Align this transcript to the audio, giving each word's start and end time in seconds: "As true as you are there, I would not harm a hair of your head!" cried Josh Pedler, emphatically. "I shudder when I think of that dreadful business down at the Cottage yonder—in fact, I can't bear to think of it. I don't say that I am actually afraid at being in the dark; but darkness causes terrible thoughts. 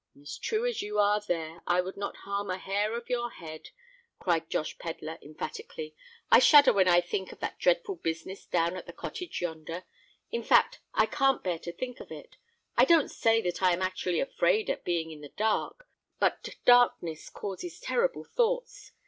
"As 0.19 0.39
true 0.39 0.65
as 0.65 0.81
you 0.81 0.97
are 0.97 1.21
there, 1.21 1.61
I 1.67 1.79
would 1.79 1.95
not 1.95 2.17
harm 2.25 2.49
a 2.49 2.57
hair 2.57 2.95
of 2.95 3.07
your 3.07 3.29
head!" 3.29 3.69
cried 4.17 4.49
Josh 4.49 4.75
Pedler, 4.79 5.19
emphatically. 5.21 5.95
"I 6.31 6.39
shudder 6.39 6.73
when 6.73 6.87
I 6.87 7.01
think 7.01 7.31
of 7.31 7.39
that 7.41 7.59
dreadful 7.59 7.97
business 7.97 8.47
down 8.47 8.75
at 8.75 8.87
the 8.87 8.93
Cottage 8.93 9.41
yonder—in 9.41 10.41
fact, 10.41 10.79
I 10.95 11.05
can't 11.05 11.43
bear 11.43 11.59
to 11.59 11.71
think 11.71 11.99
of 11.99 12.11
it. 12.11 12.35
I 12.75 12.83
don't 12.83 13.09
say 13.11 13.43
that 13.43 13.61
I 13.61 13.73
am 13.73 13.83
actually 13.83 14.19
afraid 14.19 14.71
at 14.71 14.83
being 14.83 15.11
in 15.11 15.21
the 15.21 15.29
dark; 15.29 15.87
but 16.19 16.49
darkness 16.65 17.29
causes 17.29 17.79
terrible 17.79 18.23
thoughts. 18.23 18.93